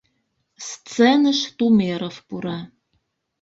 Сценыш 0.67 1.39
Тумеров 1.57 2.15
пура. 2.27 2.59